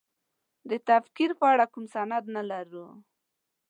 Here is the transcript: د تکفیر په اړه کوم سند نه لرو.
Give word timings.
د 0.69 0.71
تکفیر 0.89 1.31
په 1.39 1.45
اړه 1.53 1.65
کوم 1.73 1.85
سند 1.93 2.23
نه 2.35 2.43
لرو. 2.49 2.87